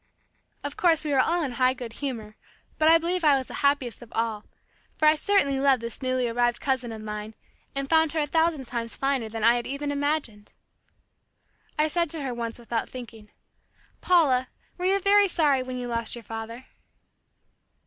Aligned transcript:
Of 0.63 0.75
course, 0.77 1.05
we 1.05 1.11
were 1.11 1.19
all 1.19 1.43
in 1.43 1.51
high 1.51 1.75
good 1.75 1.93
humor, 2.01 2.35
but 2.79 2.89
I 2.89 2.97
believe 2.97 3.23
I 3.23 3.37
was 3.37 3.49
the 3.49 3.53
happiest 3.61 4.01
of 4.01 4.11
all, 4.13 4.45
for 4.97 5.07
I 5.07 5.13
certainly 5.13 5.59
loved 5.59 5.79
this 5.83 6.01
newly 6.01 6.27
arrived 6.27 6.59
cousin 6.59 6.91
of 6.91 7.03
mine 7.03 7.35
and 7.75 7.87
found 7.87 8.13
her 8.13 8.19
a 8.19 8.25
thousand 8.25 8.65
times 8.65 8.97
finer 8.97 9.29
than 9.29 9.43
I 9.43 9.57
had 9.57 9.67
even 9.67 9.91
imagined. 9.91 10.53
I 11.77 11.87
said 11.87 12.09
to 12.09 12.23
her 12.23 12.33
once 12.33 12.57
without 12.57 12.89
thinking, 12.89 13.29
"Paula, 14.01 14.47
were 14.75 14.85
you 14.85 14.99
very 14.99 15.27
sorry 15.27 15.61
when 15.61 15.77
you 15.77 15.87
lost 15.87 16.15
your 16.15 16.23
father?" 16.23 16.65